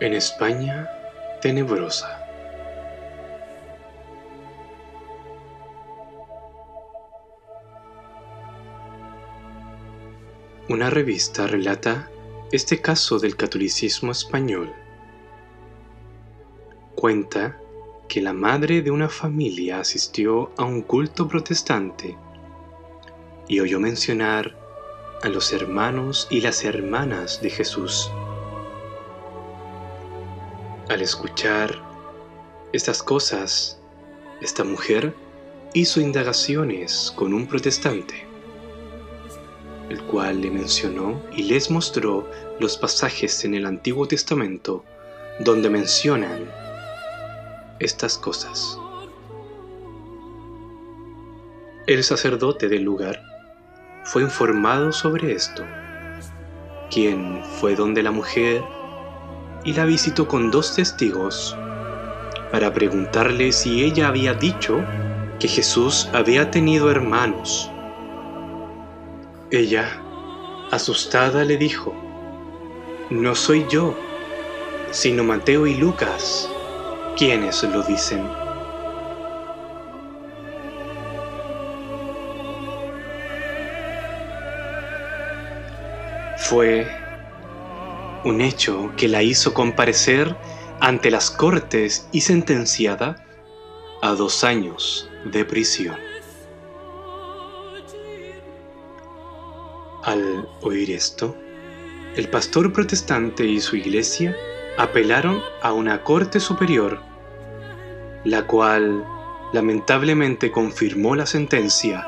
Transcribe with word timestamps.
En 0.00 0.14
España 0.14 0.88
tenebrosa. 1.42 2.24
Una 10.68 10.88
revista 10.88 11.48
relata 11.48 12.08
este 12.52 12.80
caso 12.80 13.18
del 13.18 13.34
catolicismo 13.34 14.12
español. 14.12 14.72
Cuenta 16.94 17.58
que 18.06 18.20
la 18.20 18.32
madre 18.32 18.82
de 18.82 18.92
una 18.92 19.08
familia 19.08 19.80
asistió 19.80 20.52
a 20.56 20.62
un 20.62 20.82
culto 20.82 21.26
protestante 21.26 22.16
y 23.48 23.58
oyó 23.58 23.80
mencionar 23.80 24.56
a 25.24 25.28
los 25.28 25.52
hermanos 25.52 26.28
y 26.30 26.40
las 26.40 26.64
hermanas 26.64 27.42
de 27.42 27.50
Jesús. 27.50 28.08
Al 30.88 31.02
escuchar 31.02 31.82
estas 32.72 33.02
cosas, 33.02 33.78
esta 34.40 34.64
mujer 34.64 35.14
hizo 35.74 36.00
indagaciones 36.00 37.12
con 37.14 37.34
un 37.34 37.46
protestante, 37.46 38.26
el 39.90 40.02
cual 40.04 40.40
le 40.40 40.50
mencionó 40.50 41.22
y 41.36 41.42
les 41.42 41.70
mostró 41.70 42.26
los 42.58 42.78
pasajes 42.78 43.44
en 43.44 43.54
el 43.54 43.66
Antiguo 43.66 44.08
Testamento 44.08 44.82
donde 45.40 45.68
mencionan 45.68 46.50
estas 47.80 48.16
cosas. 48.16 48.78
El 51.86 52.02
sacerdote 52.02 52.66
del 52.66 52.84
lugar 52.84 53.22
fue 54.04 54.22
informado 54.22 54.90
sobre 54.92 55.32
esto, 55.32 55.66
quien 56.90 57.44
fue 57.60 57.74
donde 57.74 58.02
la 58.02 58.10
mujer 58.10 58.64
y 59.68 59.74
la 59.74 59.84
visitó 59.84 60.26
con 60.26 60.50
dos 60.50 60.74
testigos 60.74 61.54
para 62.50 62.72
preguntarle 62.72 63.52
si 63.52 63.84
ella 63.84 64.08
había 64.08 64.32
dicho 64.32 64.82
que 65.38 65.46
Jesús 65.46 66.08
había 66.14 66.50
tenido 66.50 66.90
hermanos. 66.90 67.70
Ella, 69.50 70.00
asustada, 70.70 71.44
le 71.44 71.58
dijo, 71.58 71.94
no 73.10 73.34
soy 73.34 73.66
yo, 73.68 73.94
sino 74.90 75.22
Mateo 75.22 75.66
y 75.66 75.74
Lucas 75.74 76.48
quienes 77.18 77.62
lo 77.62 77.82
dicen. 77.82 78.26
Fue 86.38 87.07
un 88.24 88.40
hecho 88.40 88.92
que 88.96 89.08
la 89.08 89.22
hizo 89.22 89.54
comparecer 89.54 90.36
ante 90.80 91.10
las 91.10 91.30
cortes 91.30 92.08
y 92.12 92.20
sentenciada 92.20 93.24
a 94.02 94.10
dos 94.12 94.44
años 94.44 95.10
de 95.24 95.44
prisión. 95.44 95.96
Al 100.04 100.48
oír 100.62 100.90
esto, 100.90 101.36
el 102.16 102.28
pastor 102.28 102.72
protestante 102.72 103.44
y 103.44 103.60
su 103.60 103.76
iglesia 103.76 104.36
apelaron 104.78 105.40
a 105.62 105.72
una 105.72 106.02
corte 106.02 106.40
superior, 106.40 107.00
la 108.24 108.46
cual 108.46 109.04
lamentablemente 109.52 110.50
confirmó 110.50 111.14
la 111.14 111.26
sentencia. 111.26 112.06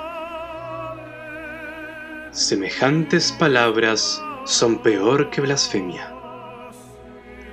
Semejantes 2.30 3.32
palabras 3.32 4.22
son 4.50 4.78
peor 4.78 5.30
que 5.30 5.40
blasfemia, 5.40 6.12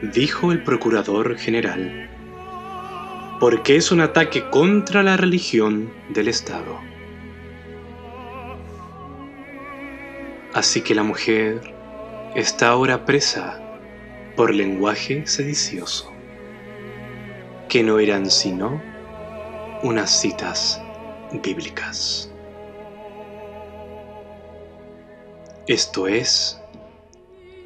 dijo 0.01 0.51
el 0.51 0.63
procurador 0.63 1.37
general, 1.37 2.09
porque 3.39 3.75
es 3.75 3.91
un 3.91 4.01
ataque 4.01 4.49
contra 4.49 5.03
la 5.03 5.15
religión 5.15 5.93
del 6.09 6.27
Estado. 6.27 6.79
Así 10.55 10.81
que 10.81 10.95
la 10.95 11.03
mujer 11.03 11.61
está 12.33 12.69
ahora 12.69 13.05
presa 13.05 13.61
por 14.35 14.51
lenguaje 14.51 15.27
sedicioso, 15.27 16.11
que 17.69 17.83
no 17.83 17.99
eran 17.99 18.25
sino 18.31 18.81
unas 19.83 20.09
citas 20.09 20.81
bíblicas. 21.43 22.33
Esto 25.67 26.07
es 26.07 26.59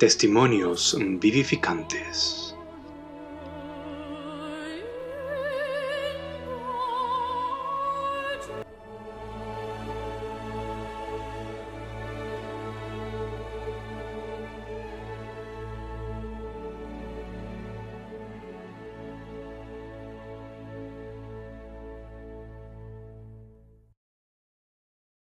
Testimonios 0.01 0.97
vivificantes. 0.99 2.50